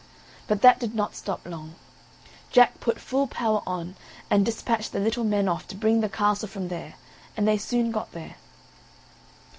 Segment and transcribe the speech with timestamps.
[0.47, 1.75] But that did not stop long.
[2.49, 3.95] Jack put full power on
[4.31, 6.95] and despatched the little men off to bring the castle from there,
[7.37, 8.37] and they soon got there.